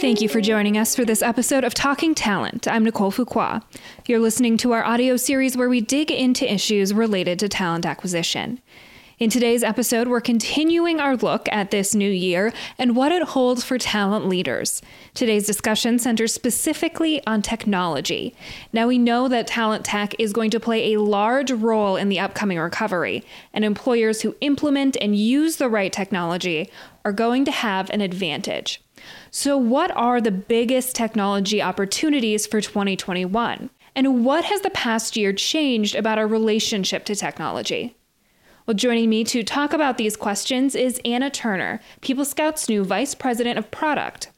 [0.00, 2.66] Thank you for joining us for this episode of Talking Talent.
[2.66, 3.62] I'm Nicole Fuqua.
[4.06, 8.62] You're listening to our audio series where we dig into issues related to talent acquisition.
[9.18, 13.62] In today's episode, we're continuing our look at this new year and what it holds
[13.62, 14.80] for talent leaders.
[15.12, 18.34] Today's discussion centers specifically on technology.
[18.72, 22.20] Now, we know that talent tech is going to play a large role in the
[22.20, 23.22] upcoming recovery,
[23.52, 26.70] and employers who implement and use the right technology
[27.04, 28.80] are going to have an advantage.
[29.30, 33.70] So, what are the biggest technology opportunities for 2021?
[33.94, 37.96] And what has the past year changed about our relationship to technology?
[38.66, 43.14] Well, joining me to talk about these questions is Anna Turner, People Scout's new Vice
[43.14, 44.30] President of Product.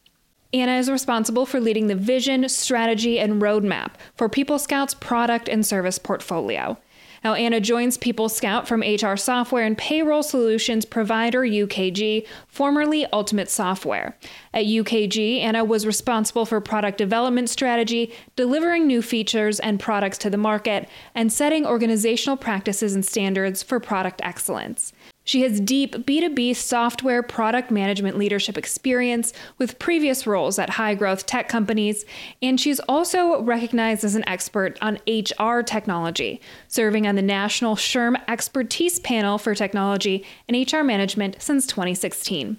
[0.55, 5.67] Anna is responsible for leading the vision, strategy, and roadmap for People Scout's product and
[5.67, 6.79] service portfolio.
[7.25, 13.49] Now, Anna joins People Scout from HR software and payroll solutions provider UKG, formerly Ultimate
[13.49, 14.19] Software.
[14.53, 20.31] At UKG, Anna was responsible for product development strategy, delivering new features and products to
[20.31, 24.93] the market, and setting organizational practices and standards for product excellence.
[25.25, 31.27] She has deep B2B software product management leadership experience with previous roles at high growth
[31.27, 32.05] tech companies,
[32.41, 38.21] and she's also recognized as an expert on HR technology, serving on the National SHRM
[38.27, 42.59] Expertise Panel for Technology and HR Management since 2016.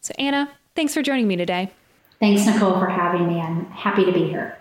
[0.00, 1.70] So, Anna, thanks for joining me today.
[2.18, 3.40] Thanks, Nicole, for having me.
[3.40, 4.59] I'm happy to be here.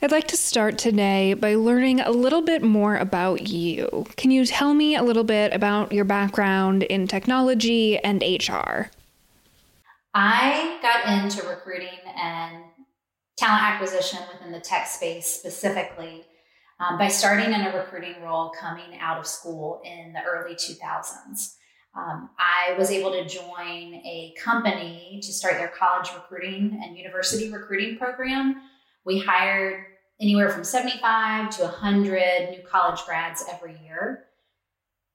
[0.00, 4.06] I'd like to start today by learning a little bit more about you.
[4.16, 8.92] Can you tell me a little bit about your background in technology and HR?
[10.14, 12.62] I got into recruiting and
[13.36, 16.24] talent acquisition within the tech space specifically
[16.78, 21.56] um, by starting in a recruiting role coming out of school in the early 2000s.
[21.96, 27.50] Um, I was able to join a company to start their college recruiting and university
[27.50, 28.62] recruiting program
[29.08, 29.86] we hired
[30.20, 34.26] anywhere from 75 to 100 new college grads every year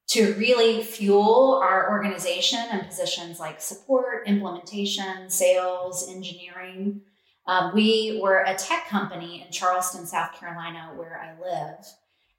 [0.08, 7.02] to really fuel our organization and positions like support, implementation, sales, engineering.
[7.46, 11.86] Um, we were a tech company in Charleston, South Carolina, where I live.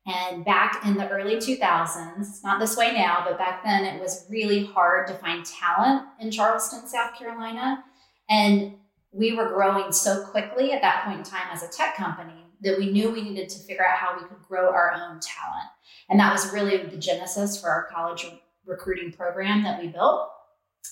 [0.05, 4.27] And back in the early 2000s, not this way now, but back then it was
[4.29, 7.83] really hard to find talent in Charleston, South Carolina.
[8.29, 8.75] And
[9.15, 12.77] we were growing so quickly at that point in time as a tech company that
[12.77, 15.69] we knew we needed to figure out how we could grow our own talent.
[16.09, 18.25] And that was really the genesis for our college
[18.65, 20.29] recruiting program that we built.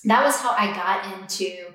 [0.04, 1.74] That was how I got into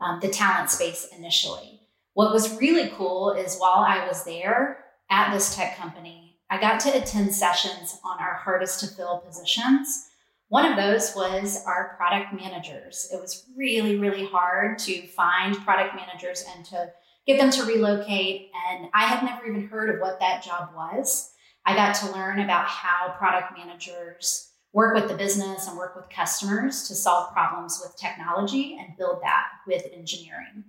[0.00, 1.80] um, the talent space initially.
[2.14, 6.80] What was really cool is while I was there at this tech company, I got
[6.80, 10.09] to attend sessions on our hardest to fill positions
[10.50, 13.08] one of those was our product managers.
[13.12, 16.90] It was really, really hard to find product managers and to
[17.24, 18.50] get them to relocate.
[18.68, 21.30] And I had never even heard of what that job was.
[21.64, 26.10] I got to learn about how product managers work with the business and work with
[26.10, 30.64] customers to solve problems with technology and build that with engineering.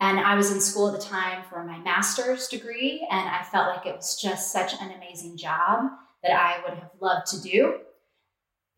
[0.00, 3.74] And I was in school at the time for my master's degree, and I felt
[3.74, 5.90] like it was just such an amazing job
[6.22, 7.80] that I would have loved to do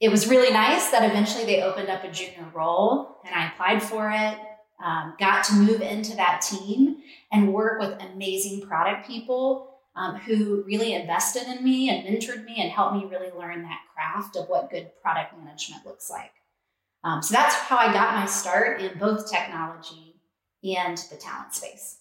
[0.01, 3.83] it was really nice that eventually they opened up a junior role and I applied
[3.83, 4.39] for it.
[4.83, 10.65] Um, got to move into that team and work with amazing product people um, who
[10.67, 14.49] really invested in me and mentored me and helped me really learn that craft of
[14.49, 16.33] what good product management looks like.
[17.05, 20.17] Um, so that's how I got my start in both technology
[20.65, 22.00] and the talent space.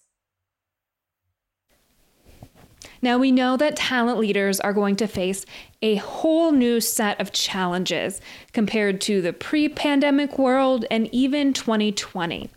[3.02, 5.46] Now, we know that talent leaders are going to face
[5.80, 8.20] a whole new set of challenges
[8.52, 12.50] compared to the pre pandemic world and even 2020.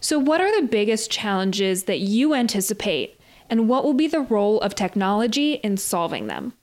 [0.00, 4.60] So, what are the biggest challenges that you anticipate, and what will be the role
[4.60, 6.54] of technology in solving them?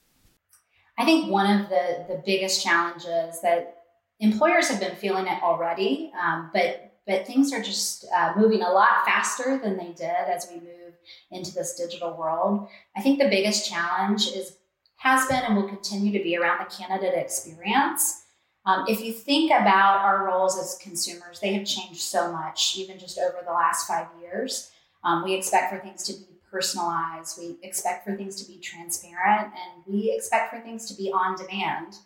[0.98, 3.84] I think one of the, the biggest challenges that
[4.19, 8.69] employers have been feeling it already, um, but but things are just uh, moving a
[8.69, 10.94] lot faster than they did as we move
[11.31, 12.68] into this digital world.
[12.95, 14.57] I think the biggest challenge is
[14.98, 18.24] has been and will continue to be around the candidate experience.
[18.65, 23.00] Um, if you think about our roles as consumers, they have changed so much, even
[23.00, 24.71] just over the last five years.
[25.04, 29.54] Um, we expect for things to be personalized, we expect for things to be transparent,
[29.54, 31.98] and we expect for things to be on demand.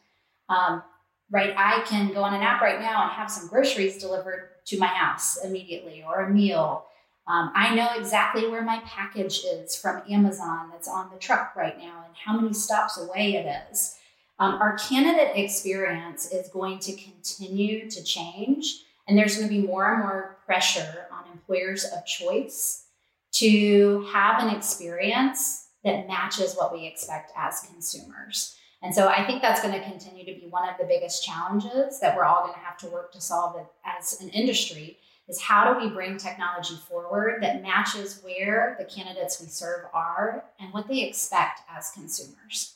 [0.49, 0.83] Um,
[1.31, 1.53] right?
[1.57, 4.87] I can go on an app right now and have some groceries delivered to my
[4.87, 6.85] house immediately or a meal.
[7.27, 11.77] Um, I know exactly where my package is from Amazon that's on the truck right
[11.77, 13.97] now and how many stops away it is.
[14.39, 19.65] Um, our candidate experience is going to continue to change, And there's going to be
[19.65, 22.85] more and more pressure on employers of choice
[23.33, 28.55] to have an experience that matches what we expect as consumers.
[28.83, 31.99] And so I think that's going to continue to be one of the biggest challenges
[31.99, 33.55] that we're all going to have to work to solve
[33.85, 34.97] as an industry
[35.27, 40.45] is how do we bring technology forward that matches where the candidates we serve are
[40.59, 42.75] and what they expect as consumers.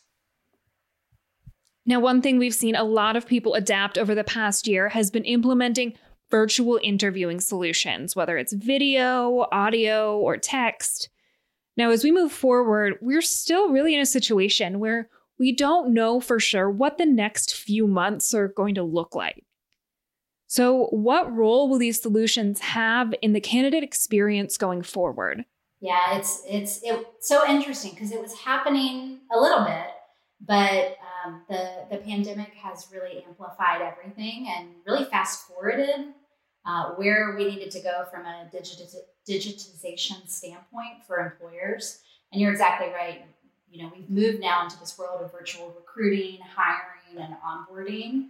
[1.88, 5.12] Now, one thing we've seen a lot of people adapt over the past year has
[5.12, 5.94] been implementing
[6.32, 11.10] virtual interviewing solutions, whether it's video, audio, or text.
[11.78, 15.10] Now, as we move forward, we're still really in a situation where
[15.40, 19.44] we don't know for sure what the next few months are going to look like.
[20.48, 25.46] So, what role will these solutions have in the candidate experience going forward?
[25.82, 26.82] Yeah, it's it's
[27.20, 29.88] so interesting because it was happening a little bit,
[30.40, 36.14] but um, the the pandemic has really amplified everything and really fast forwarded
[36.66, 38.96] uh, where we needed to go from a digitiz-
[39.30, 42.02] digitization standpoint for employers.
[42.32, 43.26] And you're exactly right.
[43.70, 48.30] You know, we've moved now into this world of virtual recruiting, hiring, and onboarding.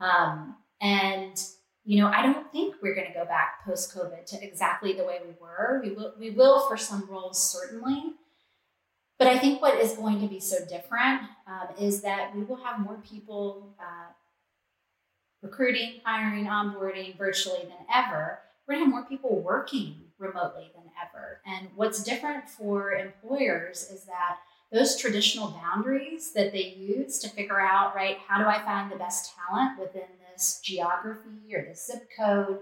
[0.00, 1.40] Um, and
[1.84, 5.04] you know, I don't think we're going to go back post COVID to exactly the
[5.04, 5.80] way we were.
[5.82, 8.12] We will, we will for some roles certainly,
[9.18, 12.62] but I think what is going to be so different um, is that we will
[12.62, 14.12] have more people uh,
[15.42, 18.38] recruiting, hiring, onboarding virtually than ever.
[18.66, 21.40] We're going to have more people working remotely than ever.
[21.46, 24.38] And what's different for employers is that
[24.72, 28.96] those traditional boundaries that they use to figure out, right, how do I find the
[28.96, 32.60] best talent within this geography or this zip code?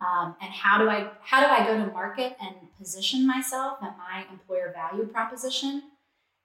[0.00, 3.92] Um, and how do I how do I go to market and position myself and
[3.98, 5.82] my employer value proposition?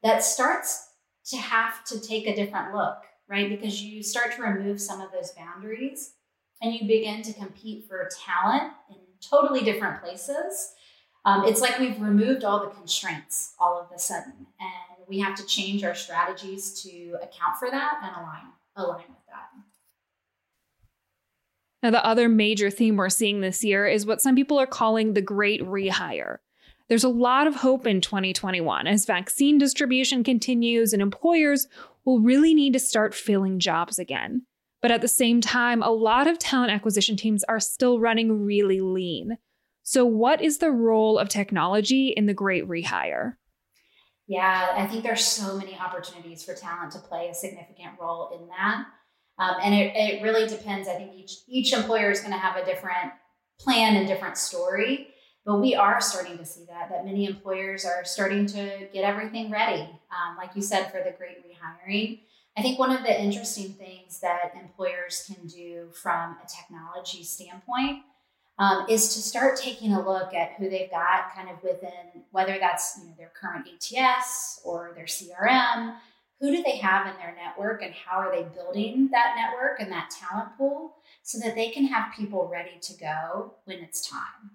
[0.03, 0.89] That starts
[1.27, 2.97] to have to take a different look,
[3.29, 3.49] right?
[3.49, 6.13] Because you start to remove some of those boundaries
[6.61, 10.73] and you begin to compete for talent in totally different places.
[11.25, 15.35] Um, it's like we've removed all the constraints all of a sudden, and we have
[15.35, 19.49] to change our strategies to account for that and align align with that.
[21.83, 25.13] Now, the other major theme we're seeing this year is what some people are calling
[25.13, 26.37] the great rehire.
[26.89, 31.67] There's a lot of hope in 2021 as vaccine distribution continues and employers
[32.03, 34.47] will really need to start filling jobs again.
[34.81, 38.81] But at the same time, a lot of talent acquisition teams are still running really
[38.81, 39.37] lean.
[39.83, 43.33] So, what is the role of technology in the great rehire?
[44.27, 48.47] Yeah, I think there's so many opportunities for talent to play a significant role in
[48.47, 48.85] that.
[49.37, 50.87] Um, and it, it really depends.
[50.87, 53.11] I think each each employer is going to have a different
[53.59, 55.09] plan and different story.
[55.45, 59.51] But we are starting to see that that many employers are starting to get everything
[59.51, 62.21] ready, um, like you said, for the great rehiring.
[62.57, 68.03] I think one of the interesting things that employers can do from a technology standpoint
[68.57, 72.57] um, is to start taking a look at who they've got kind of within whether
[72.59, 72.99] that's
[73.39, 75.95] current ATS or their CRM.
[76.39, 79.91] Who do they have in their network and how are they building that network and
[79.91, 84.51] that talent pool so that they can have people ready to go when it's time?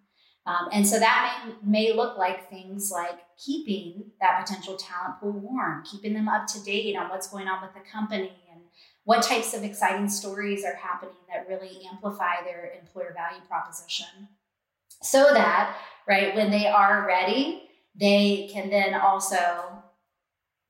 [0.47, 5.33] Um, and so that may, may look like things like keeping that potential talent pool
[5.33, 8.63] warm, keeping them up to date on what's going on with the company and
[9.05, 14.29] what types of exciting stories are happening that really amplify their employer value proposition.
[15.03, 19.83] So that, right, when they are ready, they can then also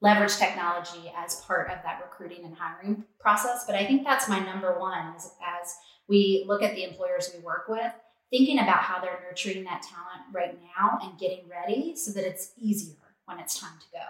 [0.01, 3.65] leverage technology as part of that recruiting and hiring process.
[3.67, 5.75] But I think that's my number one as, as
[6.09, 7.93] we look at the employers we work with
[8.31, 12.53] thinking about how they're nurturing that talent right now and getting ready so that it's
[12.57, 12.97] easier
[13.27, 14.05] when it's time to go.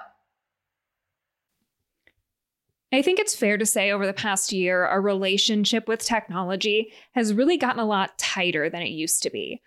[2.92, 7.32] I think it's fair to say over the past year, our relationship with technology has
[7.32, 9.62] really gotten a lot tighter than it used to be.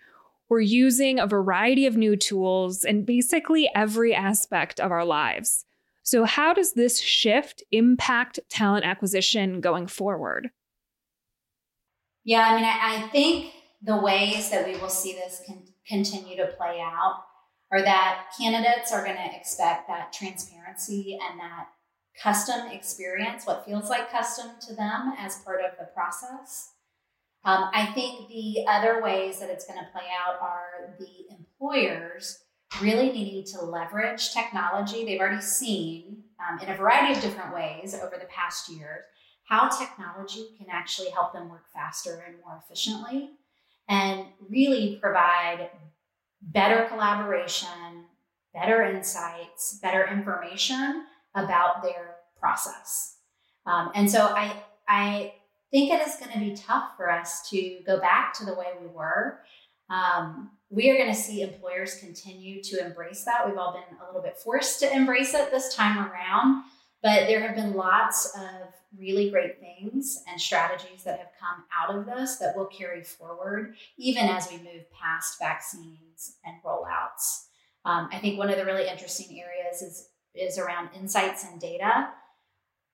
[0.54, 5.64] We're using a variety of new tools in basically every aspect of our lives.
[6.04, 10.50] So, how does this shift impact talent acquisition going forward?
[12.22, 16.46] Yeah, I mean, I, think the ways that we will see this con- continue to
[16.56, 17.24] play out
[17.72, 21.66] are that candidates are going to expect that transparency and that
[22.22, 26.73] custom experience, what feels like custom to them as part of the process.
[27.44, 32.38] Um, I think the other ways that it's going to play out are the employers
[32.80, 35.04] really needing to leverage technology.
[35.04, 39.04] They've already seen um, in a variety of different ways over the past years
[39.44, 43.30] how technology can actually help them work faster and more efficiently
[43.88, 45.68] and really provide
[46.40, 48.06] better collaboration,
[48.54, 53.16] better insights, better information about their process.
[53.66, 54.54] Um, and so I,
[54.88, 55.34] I
[55.74, 58.66] think it is going to be tough for us to go back to the way
[58.80, 59.40] we were.
[59.90, 63.44] Um, we are going to see employers continue to embrace that.
[63.44, 66.62] We've all been a little bit forced to embrace it this time around,
[67.02, 71.92] but there have been lots of really great things and strategies that have come out
[71.92, 77.46] of this that will carry forward even as we move past vaccines and rollouts.
[77.84, 82.10] Um, I think one of the really interesting areas is, is around insights and data.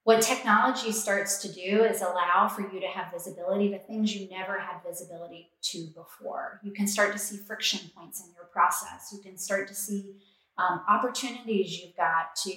[0.05, 4.29] What technology starts to do is allow for you to have visibility to things you
[4.31, 6.61] never had visibility to before.
[6.65, 9.11] You can start to see friction points in your process.
[9.13, 10.15] You can start to see
[10.59, 12.53] um, opportunities you've got to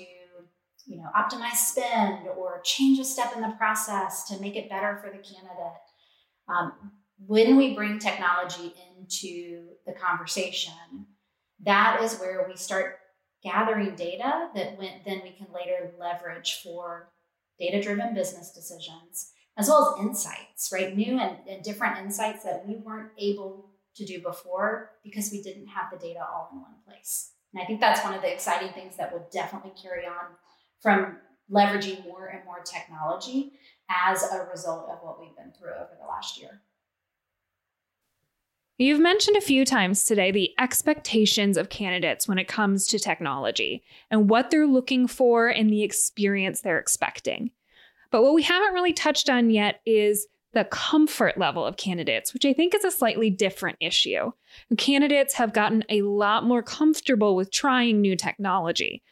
[0.86, 4.98] you know optimize spend or change a step in the process to make it better
[5.02, 5.82] for the candidate
[6.50, 6.74] um,
[7.26, 10.74] when we bring technology into the conversation
[11.64, 12.98] that is where we start
[13.44, 17.10] gathering data that then we can later leverage for
[17.60, 22.68] data driven business decisions as well as insights right new and, and different insights that
[22.68, 26.76] we weren't able to do before because we didn't have the data all in one
[26.88, 30.36] place and i think that's one of the exciting things that will definitely carry on
[30.82, 31.18] from
[31.52, 33.54] leveraging more and more technology
[33.90, 36.62] as a result of what we've been through over the last year.
[38.78, 43.84] You've mentioned a few times today the expectations of candidates when it comes to technology
[44.10, 47.52] and what they're looking for and the experience they're expecting.
[48.12, 52.46] But what we haven't really touched on yet is the comfort level of candidates, which
[52.46, 54.32] I think is a slightly different issue.
[54.78, 59.04] Candidates have gotten a lot more comfortable with trying new technology,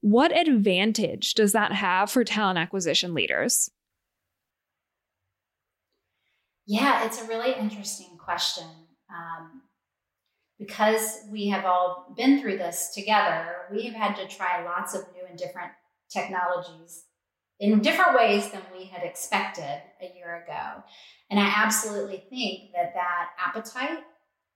[0.00, 3.70] what advantage does that have for talent acquisition leaders?
[6.66, 8.64] Yeah, it's a really interesting question.
[9.14, 9.62] Um,
[10.58, 15.02] because we have all been through this together, we have had to try lots of
[15.14, 15.72] new and different
[16.10, 17.04] technologies
[17.58, 20.82] in different ways than we had expected a year ago.
[21.30, 24.04] And I absolutely think that that appetite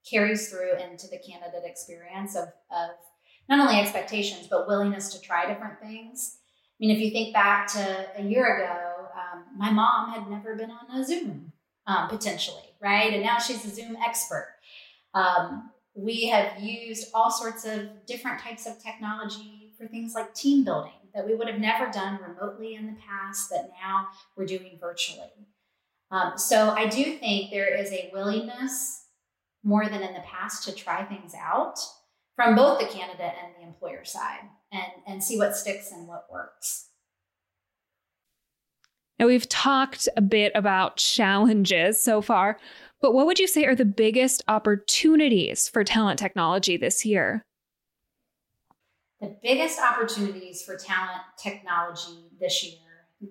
[0.09, 2.91] carries through into the candidate experience of, of
[3.49, 6.37] not only expectations, but willingness to try different things.
[6.37, 10.55] I mean, if you think back to a year ago, um, my mom had never
[10.55, 11.53] been on a Zoom
[11.87, 13.13] um, potentially, right?
[13.13, 14.55] And now she's a Zoom expert.
[15.15, 20.63] Um, we have used all sorts of different types of technology for things like team
[20.63, 24.77] building that we would have never done remotely in the past, that now we're doing
[24.79, 25.31] virtually.
[26.11, 29.07] Um, so I do think there is a willingness
[29.63, 31.79] more than in the past to try things out
[32.35, 36.27] from both the candidate and the employer side and, and see what sticks and what
[36.31, 36.89] works.
[39.19, 42.59] Now, we've talked a bit about challenges so far,
[43.01, 47.41] but what would you say are the biggest opportunities for talent technology this year?
[49.21, 52.79] The biggest opportunities for talent technology this year,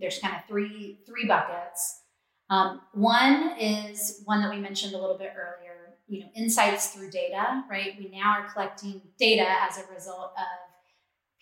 [0.00, 2.00] there's kind of three, three buckets.
[2.48, 5.74] Um, one is one that we mentioned a little bit earlier
[6.06, 10.73] you know insights through data right we now are collecting data as a result of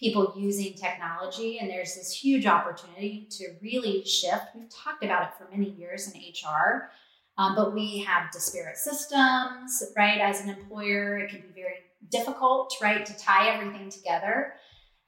[0.03, 4.47] people using technology and there's this huge opportunity to really shift.
[4.55, 6.91] We've talked about it for many years in hr
[7.39, 10.21] um, but we have disparate systems right?
[10.21, 11.77] As an employer it can be very
[12.11, 14.55] difficult right to tie everything together.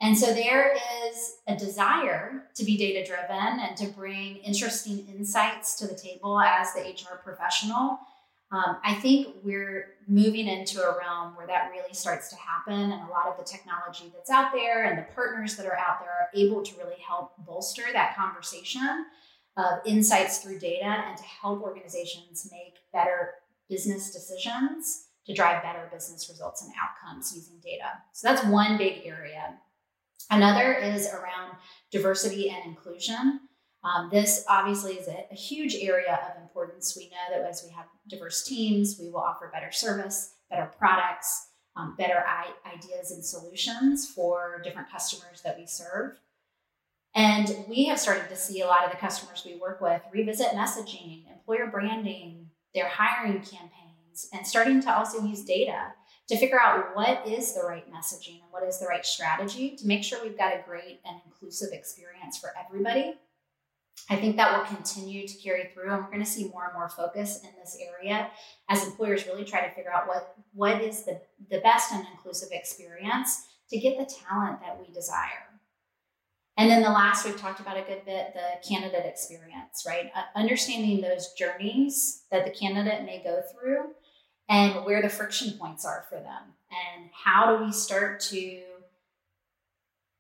[0.01, 5.77] And so there is a desire to be data driven and to bring interesting insights
[5.77, 7.99] to the table as the hr professional
[8.53, 13.09] um, I think we're moving into a realm where that really starts to happen, and
[13.09, 16.11] a lot of the technology that's out there and the partners that are out there
[16.11, 19.07] are able to really help bolster that conversation
[19.57, 23.35] of insights through data and to help organizations make better
[23.69, 27.91] business decisions to drive better business results and outcomes using data.
[28.13, 29.55] So that's one big area.
[30.31, 31.57] Another is around
[31.91, 33.41] diversity and inclusion.
[33.85, 36.97] Um, this obviously is a, a, huge area of importance.
[36.97, 41.49] We know that as we have diverse teams, we will offer better service, better products,
[41.77, 46.19] um, better I- ideas and solutions for different customers that we serve.
[47.15, 50.49] And we have started to see a lot of the customers we work with revisit
[50.49, 55.93] messaging, employer branding, their hiring campaigns, and starting to also use data
[56.29, 59.87] to figure out what is the right messaging and what is the right strategy to
[59.87, 63.15] make sure we've got a great and inclusive experience for everybody
[64.11, 66.75] I think that will continue to carry through, and we're going to see more and
[66.75, 68.31] more focus in this area
[68.69, 71.21] as employers really try to figure out what what is the,
[71.51, 75.49] the best and inclusive experience to get the talent that we desire.
[76.57, 80.11] And then the last we've talked about a good bit the candidate experience, right?
[80.15, 83.87] Uh, understanding those journeys that the candidate may go through
[84.49, 88.63] and where the friction points are for them, and how do we start to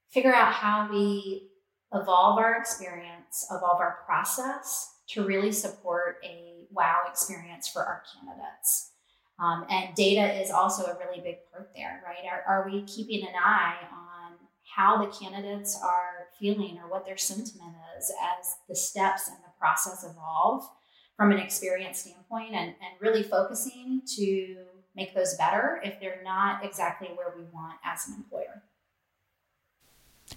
[0.09, 1.51] figure out how we
[1.95, 8.91] evolve our experience, evolve our process to really support a wow experience for our candidates.
[9.39, 12.25] Um, and data is also a really big part there, right?
[12.31, 14.33] Are, are we keeping an eye on
[14.77, 19.53] how the candidates are feeling or what their sentiment is as the steps and the
[19.59, 20.69] process evolve
[21.17, 24.57] from an experience standpoint and, and really focusing to
[24.97, 28.54] make those better if they're not exactly where we want as an employer.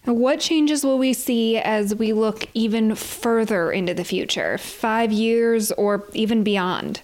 [0.06, 5.72] What changes will we see as we look even further into the future, five years
[5.74, 7.02] or even beyond?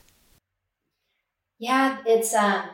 [1.59, 2.65] Yeah, it's um,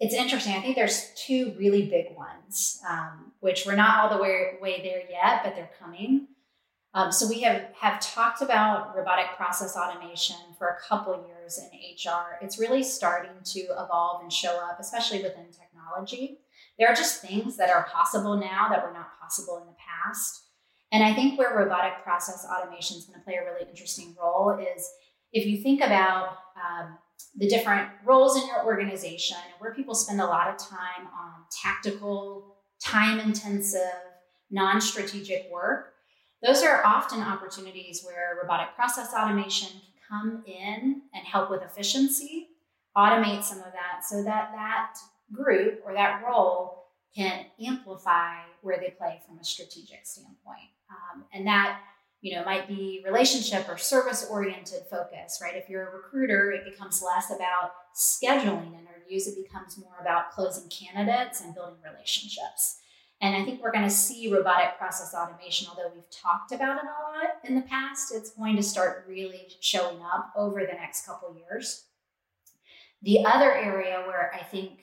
[0.00, 0.54] it's interesting.
[0.54, 4.82] I think there's two really big ones, um, which we're not all the way, way
[4.82, 6.26] there yet, but they're coming.
[6.94, 11.66] Um, so we have have talked about robotic process automation for a couple years in
[11.68, 12.38] HR.
[12.42, 16.38] It's really starting to evolve and show up, especially within technology.
[16.78, 20.42] There are just things that are possible now that were not possible in the past.
[20.90, 24.58] And I think where robotic process automation is going to play a really interesting role
[24.58, 24.88] is
[25.32, 26.98] if you think about um,
[27.36, 31.44] the different roles in your organization and where people spend a lot of time on
[31.62, 33.80] tactical, time intensive,
[34.50, 35.94] non strategic work,
[36.42, 42.48] those are often opportunities where robotic process automation can come in and help with efficiency,
[42.96, 44.94] automate some of that so that that
[45.32, 46.82] group or that role
[47.14, 50.70] can amplify where they play from a strategic standpoint.
[50.90, 51.80] Um, and that
[52.20, 55.56] you know might be relationship or service oriented focus right?
[55.56, 60.70] If you're a recruiter it becomes less about scheduling interviews it becomes more about closing
[60.70, 62.78] candidates and building relationships.
[63.20, 66.84] And i think we're going to see robotic process automation although we've talked about it
[66.84, 71.04] a lot in the past it's going to start really showing up over the next
[71.04, 71.86] couple years.
[73.02, 74.82] The other area where i think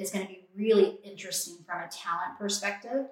[0.00, 3.06] is going to be really interesting from a talent perspective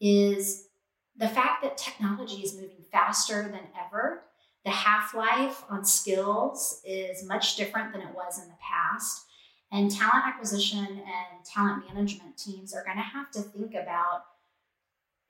[0.00, 0.68] is
[1.16, 4.22] the fact that technology is moving faster than ever.
[4.64, 9.26] The half life on skills is much different than it was in the past.
[9.70, 14.24] And talent acquisition and talent management teams are going to have to think about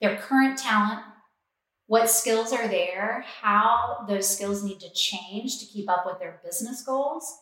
[0.01, 1.01] their current talent,
[1.87, 6.41] what skills are there, how those skills need to change to keep up with their
[6.45, 7.39] business goals,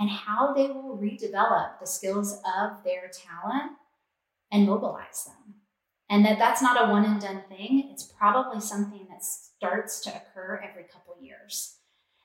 [0.00, 3.72] and how they will redevelop the skills of their talent
[4.50, 5.54] and mobilize them.
[6.08, 7.90] And that that's not a one and done thing.
[7.92, 11.76] It's probably something that starts to occur every couple years.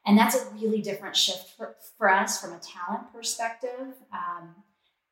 [0.06, 3.94] And that's a really different shift for, for us from a talent perspective.
[4.12, 4.56] Um,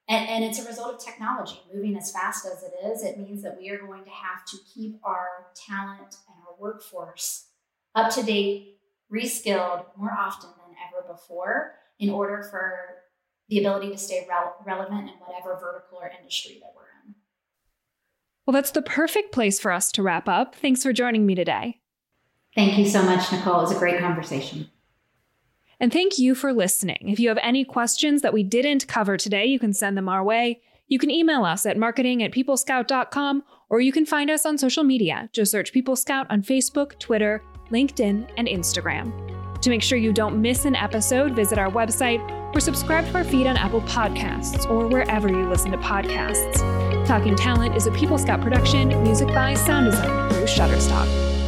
[0.07, 3.03] and, and it's a result of technology moving as fast as it is.
[3.03, 7.47] It means that we are going to have to keep our talent and our workforce
[7.93, 8.77] up to date,
[9.11, 12.79] reskilled more often than ever before in order for
[13.49, 14.27] the ability to stay
[14.65, 17.15] relevant in whatever vertical or industry that we're in.
[18.45, 20.55] Well, that's the perfect place for us to wrap up.
[20.55, 21.79] Thanks for joining me today.
[22.55, 23.59] Thank you so much, Nicole.
[23.59, 24.69] It was a great conversation.
[25.79, 27.09] And thank you for listening.
[27.09, 30.23] If you have any questions that we didn't cover today, you can send them our
[30.23, 30.61] way.
[30.87, 34.83] You can email us at marketing at peoplescout.com or you can find us on social
[34.83, 35.29] media.
[35.33, 39.32] Just search People Scout on Facebook, Twitter, LinkedIn, and Instagram.
[39.63, 42.19] To make sure you don't miss an episode, visit our website
[42.53, 46.57] or subscribe to our feed on Apple Podcasts or wherever you listen to podcasts.
[47.07, 51.42] Talking Talent is a People Scout production, music by Sound Design through Shutterstock.